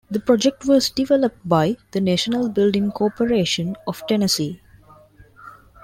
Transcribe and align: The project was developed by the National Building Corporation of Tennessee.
The 0.09 0.19
project 0.19 0.65
was 0.65 0.89
developed 0.89 1.47
by 1.47 1.77
the 1.91 2.01
National 2.01 2.49
Building 2.49 2.91
Corporation 2.91 3.75
of 3.85 4.01
Tennessee. 4.07 4.59